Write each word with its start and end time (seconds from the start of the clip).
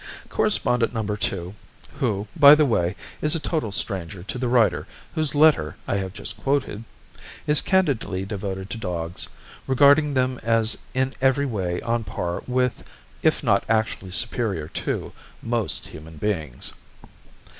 Correspondent 0.29 0.95
No. 0.95 1.15
2 1.15 1.53
(who, 1.99 2.27
by 2.35 2.55
the 2.55 2.65
way, 2.65 2.95
is 3.21 3.35
a 3.35 3.39
total 3.39 3.71
stranger 3.71 4.23
to 4.23 4.39
the 4.39 4.47
writer 4.47 4.87
whose 5.13 5.35
letter 5.35 5.75
I 5.87 5.97
have 5.97 6.11
just 6.11 6.37
quoted) 6.41 6.85
is 7.45 7.61
candidly 7.61 8.25
devoted 8.25 8.71
to 8.71 8.79
dogs, 8.79 9.27
regarding 9.67 10.15
them 10.15 10.39
as 10.41 10.75
in 10.95 11.13
every 11.21 11.45
way 11.45 11.81
on 11.81 12.01
a 12.01 12.05
par 12.05 12.41
with, 12.47 12.83
if 13.21 13.43
not 13.43 13.63
actually 13.69 14.09
superior 14.09 14.69
to, 14.69 15.13
most 15.43 15.89
human 15.89 16.17
beings. 16.17 16.73